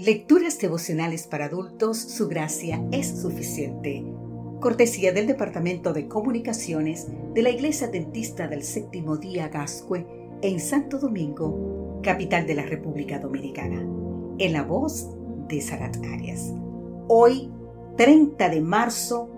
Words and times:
Lecturas 0.00 0.58
devocionales 0.58 1.26
para 1.26 1.44
adultos, 1.44 1.98
su 1.98 2.26
gracia 2.26 2.82
es 2.90 3.20
suficiente. 3.20 4.02
Cortesía 4.58 5.12
del 5.12 5.26
Departamento 5.26 5.92
de 5.92 6.08
Comunicaciones 6.08 7.08
de 7.34 7.42
la 7.42 7.50
Iglesia 7.50 7.88
Dentista 7.88 8.48
del 8.48 8.62
Séptimo 8.62 9.18
Día 9.18 9.48
Gascue 9.48 10.06
en 10.40 10.58
Santo 10.58 10.98
Domingo, 10.98 12.00
capital 12.02 12.46
de 12.46 12.54
la 12.54 12.62
República 12.62 13.18
Dominicana. 13.18 13.86
En 14.38 14.54
la 14.54 14.62
voz 14.62 15.10
de 15.48 15.60
Sarat 15.60 15.98
Arias. 16.14 16.50
Hoy, 17.08 17.52
30 17.98 18.48
de 18.48 18.62
marzo, 18.62 19.28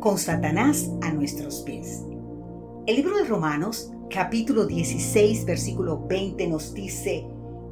con 0.00 0.18
Satanás 0.18 0.90
a 1.00 1.14
nuestros 1.14 1.62
pies. 1.62 2.02
El 2.86 2.96
libro 2.96 3.16
de 3.16 3.24
Romanos, 3.24 3.90
capítulo 4.10 4.66
16, 4.66 5.46
versículo 5.46 6.06
20 6.06 6.46
nos 6.46 6.74
dice, 6.74 7.24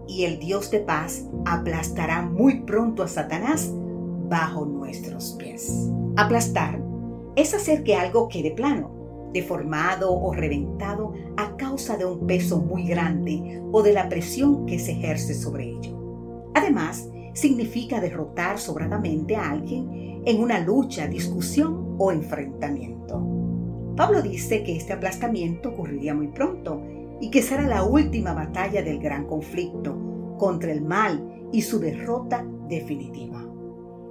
y 0.08 0.24
el 0.24 0.38
Dios 0.38 0.70
de 0.70 0.80
paz 0.80 1.26
aplastará 1.44 2.22
muy 2.22 2.60
pronto 2.62 3.02
a 3.02 3.08
Satanás 3.08 3.70
bajo 4.28 4.64
nuestros 4.64 5.36
pies. 5.38 5.88
Aplastar 6.16 6.82
es 7.36 7.54
hacer 7.54 7.84
que 7.84 7.94
algo 7.94 8.28
quede 8.28 8.50
plano, 8.50 9.30
deformado 9.32 10.12
o 10.12 10.32
reventado 10.32 11.12
a 11.36 11.56
causa 11.56 11.96
de 11.96 12.06
un 12.06 12.26
peso 12.26 12.60
muy 12.60 12.84
grande 12.84 13.62
o 13.70 13.82
de 13.82 13.92
la 13.92 14.08
presión 14.08 14.66
que 14.66 14.78
se 14.78 14.92
ejerce 14.92 15.34
sobre 15.34 15.70
ello. 15.70 16.50
Además, 16.54 17.08
significa 17.34 18.00
derrotar 18.00 18.58
sobradamente 18.58 19.36
a 19.36 19.50
alguien 19.50 20.22
en 20.24 20.40
una 20.40 20.58
lucha, 20.58 21.06
discusión 21.06 21.94
o 21.98 22.10
enfrentamiento. 22.10 23.22
Pablo 23.96 24.22
dice 24.22 24.62
que 24.64 24.76
este 24.76 24.92
aplastamiento 24.92 25.70
ocurriría 25.70 26.14
muy 26.14 26.28
pronto 26.28 26.82
y 27.20 27.30
que 27.30 27.42
será 27.42 27.66
la 27.66 27.84
última 27.84 28.32
batalla 28.32 28.82
del 28.82 28.98
gran 28.98 29.26
conflicto 29.26 30.36
contra 30.38 30.72
el 30.72 30.82
mal 30.82 31.48
y 31.52 31.62
su 31.62 31.78
derrota 31.78 32.46
definitiva. 32.68 33.44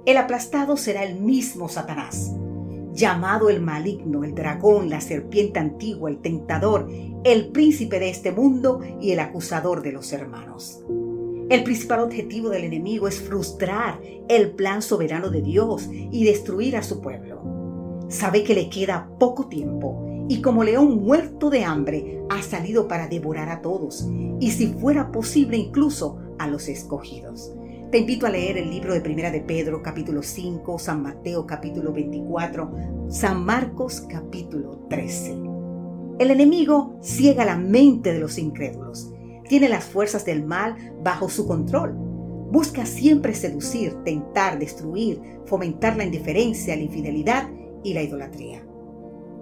El 0.04 0.16
aplastado 0.16 0.76
será 0.76 1.04
el 1.04 1.20
mismo 1.20 1.68
Satanás, 1.68 2.32
llamado 2.92 3.50
el 3.50 3.60
maligno, 3.60 4.24
el 4.24 4.34
dragón, 4.34 4.90
la 4.90 5.00
serpiente 5.00 5.60
antigua, 5.60 6.10
el 6.10 6.18
tentador, 6.18 6.88
el 7.24 7.48
príncipe 7.48 7.98
de 8.00 8.10
este 8.10 8.32
mundo 8.32 8.80
y 9.00 9.12
el 9.12 9.20
acusador 9.20 9.82
de 9.82 9.92
los 9.92 10.12
hermanos. 10.12 10.82
El 11.50 11.62
principal 11.64 12.00
objetivo 12.00 12.50
del 12.50 12.64
enemigo 12.64 13.08
es 13.08 13.20
frustrar 13.20 14.00
el 14.28 14.50
plan 14.50 14.82
soberano 14.82 15.30
de 15.30 15.40
Dios 15.40 15.88
y 15.90 16.24
destruir 16.24 16.76
a 16.76 16.82
su 16.82 17.00
pueblo. 17.00 18.06
Sabe 18.08 18.44
que 18.44 18.54
le 18.54 18.68
queda 18.68 19.10
poco 19.18 19.48
tiempo 19.48 20.07
y 20.28 20.42
como 20.42 20.64
león 20.64 21.02
muerto 21.02 21.50
de 21.50 21.64
hambre 21.64 22.22
ha 22.28 22.42
salido 22.42 22.86
para 22.86 23.08
devorar 23.08 23.48
a 23.48 23.62
todos 23.62 24.06
y 24.40 24.50
si 24.50 24.68
fuera 24.68 25.10
posible 25.10 25.56
incluso 25.56 26.18
a 26.38 26.46
los 26.46 26.68
escogidos. 26.68 27.52
Te 27.90 27.98
invito 27.98 28.26
a 28.26 28.30
leer 28.30 28.58
el 28.58 28.70
libro 28.70 28.92
de 28.92 29.00
Primera 29.00 29.30
de 29.30 29.40
Pedro 29.40 29.82
capítulo 29.82 30.22
5, 30.22 30.78
San 30.78 31.02
Mateo 31.02 31.46
capítulo 31.46 31.92
24, 31.92 32.70
San 33.08 33.44
Marcos 33.44 34.02
capítulo 34.02 34.86
13. 34.90 35.38
El 36.18 36.30
enemigo 36.30 36.98
ciega 37.00 37.44
la 37.44 37.56
mente 37.56 38.12
de 38.12 38.18
los 38.18 38.38
incrédulos 38.38 39.12
tiene 39.48 39.68
las 39.68 39.84
fuerzas 39.84 40.24
del 40.24 40.44
mal 40.44 40.76
bajo 41.02 41.28
su 41.28 41.46
control. 41.46 41.94
Busca 42.50 42.86
siempre 42.86 43.34
seducir, 43.34 43.94
tentar, 44.04 44.58
destruir, 44.58 45.20
fomentar 45.46 45.96
la 45.96 46.04
indiferencia, 46.04 46.76
la 46.76 46.82
infidelidad 46.82 47.48
y 47.82 47.94
la 47.94 48.02
idolatría. 48.02 48.62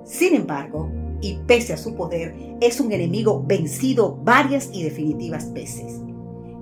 Sin 0.07 0.35
embargo, 0.35 0.89
y 1.21 1.39
pese 1.47 1.73
a 1.73 1.77
su 1.77 1.97
poder, 1.97 2.35
es 2.61 2.81
un 2.81 2.93
enemigo 2.93 3.43
vencido 3.45 4.19
varias 4.23 4.71
y 4.73 4.85
definitivas 4.85 5.53
veces. 5.53 6.01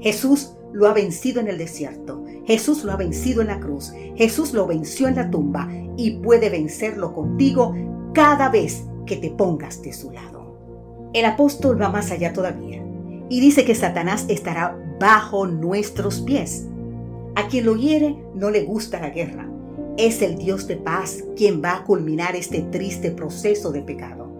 Jesús 0.01 0.55
lo 0.73 0.89
ha 0.89 0.95
vencido 0.95 1.41
en 1.41 1.49
el 1.49 1.59
desierto, 1.59 2.25
Jesús 2.47 2.85
lo 2.85 2.93
ha 2.93 2.97
vencido 2.97 3.43
en 3.43 3.49
la 3.49 3.61
cruz, 3.61 3.93
Jesús 4.17 4.55
lo 4.55 4.67
venció 4.67 5.09
en 5.09 5.17
la 5.17 5.31
tumba 5.31 5.69
y 5.97 6.13
puede 6.19 6.49
vencerlo 6.49 7.13
contigo 7.13 7.75
cada 8.15 8.49
vez 8.49 8.85
que 9.07 9.17
te 9.17 9.31
pongas 9.31 9.83
de 9.83 9.93
su 9.93 10.11
lado. 10.11 11.11
El 11.13 11.27
apóstol 11.27 11.81
va 11.81 11.91
más 11.91 12.11
allá 12.11 12.33
todavía 12.33 12.83
y 13.29 13.41
dice 13.41 13.65
que 13.65 13.75
Satanás 13.75 14.25
estará 14.29 14.77
bajo 14.99 15.47
nuestros 15.47 16.21
pies. 16.21 16.67
A 17.37 17.47
quien 17.49 17.67
lo 17.67 17.77
hiere 17.77 18.17
no 18.35 18.51
le 18.51 18.63
gusta 18.63 19.01
la 19.01 19.11
guerra. 19.11 19.49
Es 19.97 20.23
el 20.23 20.37
Dios 20.37 20.67
de 20.67 20.77
paz 20.77 21.25
quien 21.37 21.63
va 21.63 21.77
a 21.77 21.85
culminar 21.85 22.37
este 22.37 22.63
triste 22.63 23.11
proceso 23.11 23.73
de 23.73 23.83
pecado. 23.83 24.33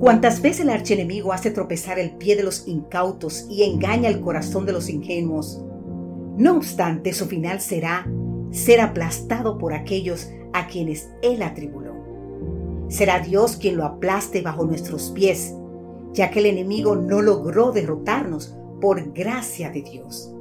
Cuantas 0.00 0.40
veces 0.40 0.60
el 0.60 0.70
archienemigo 0.70 1.32
hace 1.32 1.50
tropezar 1.50 1.98
el 1.98 2.12
pie 2.12 2.36
de 2.36 2.42
los 2.42 2.66
incautos 2.68 3.46
y 3.48 3.64
engaña 3.64 4.08
el 4.08 4.20
corazón 4.20 4.66
de 4.66 4.72
los 4.72 4.88
ingenuos, 4.88 5.62
no 6.36 6.56
obstante 6.56 7.12
su 7.12 7.26
final 7.26 7.60
será 7.60 8.06
ser 8.50 8.80
aplastado 8.80 9.58
por 9.58 9.74
aquellos 9.74 10.30
a 10.52 10.66
quienes 10.66 11.10
él 11.22 11.42
atribuló. 11.42 11.94
Será 12.88 13.20
Dios 13.20 13.56
quien 13.56 13.76
lo 13.76 13.84
aplaste 13.84 14.40
bajo 14.40 14.64
nuestros 14.64 15.10
pies 15.10 15.52
ya 16.12 16.30
que 16.30 16.40
el 16.40 16.46
enemigo 16.46 16.96
no 16.96 17.22
logró 17.22 17.72
derrotarnos 17.72 18.56
por 18.80 19.12
gracia 19.12 19.70
de 19.70 19.82
Dios. 19.82 20.32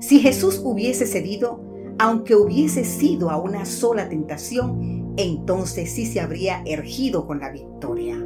Si 0.00 0.20
Jesús 0.20 0.60
hubiese 0.64 1.06
cedido, 1.06 1.60
aunque 1.98 2.36
hubiese 2.36 2.84
sido 2.84 3.30
a 3.30 3.36
una 3.36 3.64
sola 3.64 4.08
tentación, 4.08 5.14
entonces 5.16 5.90
sí 5.90 6.06
se 6.06 6.20
habría 6.20 6.62
ergido 6.64 7.26
con 7.26 7.40
la 7.40 7.50
victoria. 7.50 8.16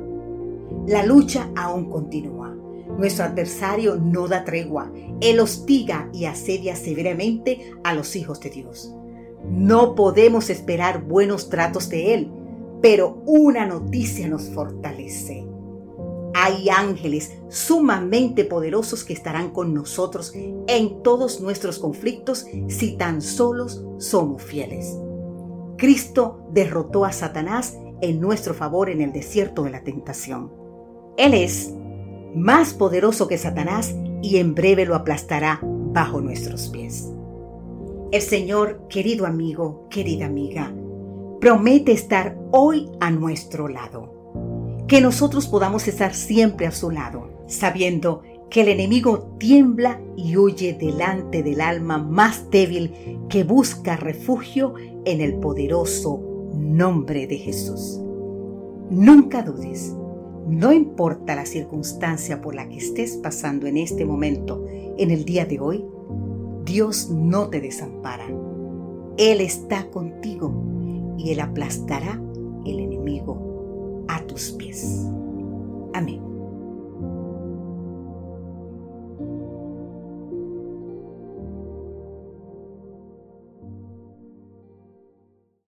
La 0.86 1.04
lucha 1.04 1.50
aún 1.56 1.88
continúa. 1.90 2.54
Nuestro 2.98 3.24
adversario 3.24 3.96
no 3.96 4.28
da 4.28 4.44
tregua. 4.44 4.92
Él 5.20 5.40
hostiga 5.40 6.10
y 6.12 6.26
asedia 6.26 6.76
severamente 6.76 7.72
a 7.84 7.94
los 7.94 8.16
hijos 8.16 8.40
de 8.40 8.50
Dios. 8.50 8.94
No 9.48 9.94
podemos 9.94 10.50
esperar 10.50 11.04
buenos 11.04 11.48
tratos 11.48 11.88
de 11.88 12.14
Él, 12.14 12.30
pero 12.82 13.22
una 13.26 13.66
noticia 13.66 14.28
nos 14.28 14.50
fortalece. 14.50 15.51
Hay 16.34 16.68
ángeles 16.70 17.32
sumamente 17.48 18.44
poderosos 18.44 19.04
que 19.04 19.12
estarán 19.12 19.50
con 19.50 19.74
nosotros 19.74 20.32
en 20.66 21.02
todos 21.02 21.40
nuestros 21.40 21.78
conflictos 21.78 22.46
si 22.68 22.96
tan 22.96 23.20
solos 23.20 23.84
somos 23.98 24.42
fieles. 24.42 24.96
Cristo 25.76 26.46
derrotó 26.50 27.04
a 27.04 27.12
Satanás 27.12 27.76
en 28.00 28.20
nuestro 28.20 28.54
favor 28.54 28.88
en 28.88 29.00
el 29.00 29.12
desierto 29.12 29.64
de 29.64 29.70
la 29.70 29.84
tentación. 29.84 30.50
Él 31.16 31.34
es 31.34 31.74
más 32.34 32.72
poderoso 32.72 33.28
que 33.28 33.36
Satanás 33.36 33.94
y 34.22 34.38
en 34.38 34.54
breve 34.54 34.86
lo 34.86 34.94
aplastará 34.94 35.60
bajo 35.62 36.20
nuestros 36.20 36.68
pies. 36.68 37.12
El 38.10 38.22
Señor, 38.22 38.86
querido 38.88 39.26
amigo, 39.26 39.86
querida 39.90 40.26
amiga, 40.26 40.72
promete 41.40 41.92
estar 41.92 42.38
hoy 42.52 42.90
a 43.00 43.10
nuestro 43.10 43.68
lado 43.68 44.21
que 44.92 45.00
nosotros 45.00 45.48
podamos 45.48 45.88
estar 45.88 46.12
siempre 46.12 46.66
a 46.66 46.70
su 46.70 46.90
lado, 46.90 47.46
sabiendo 47.46 48.20
que 48.50 48.60
el 48.60 48.68
enemigo 48.68 49.34
tiembla 49.38 49.98
y 50.18 50.36
huye 50.36 50.74
delante 50.74 51.42
del 51.42 51.62
alma 51.62 51.96
más 51.96 52.50
débil 52.50 52.92
que 53.30 53.42
busca 53.42 53.96
refugio 53.96 54.74
en 55.06 55.22
el 55.22 55.36
poderoso 55.36 56.20
nombre 56.54 57.26
de 57.26 57.38
Jesús. 57.38 58.02
Nunca 58.90 59.42
dudes, 59.42 59.96
no 60.46 60.74
importa 60.74 61.36
la 61.36 61.46
circunstancia 61.46 62.42
por 62.42 62.54
la 62.54 62.68
que 62.68 62.76
estés 62.76 63.16
pasando 63.16 63.66
en 63.66 63.78
este 63.78 64.04
momento, 64.04 64.66
en 64.98 65.10
el 65.10 65.24
día 65.24 65.46
de 65.46 65.58
hoy, 65.58 65.86
Dios 66.66 67.08
no 67.08 67.48
te 67.48 67.62
desampara. 67.62 68.26
Él 69.16 69.40
está 69.40 69.88
contigo 69.88 71.14
y 71.16 71.30
Él 71.30 71.40
aplastará 71.40 72.20
el 72.66 72.78
enemigo 72.78 73.51
dos 74.32 74.50
pés. 74.52 75.06
Amém. 75.94 76.31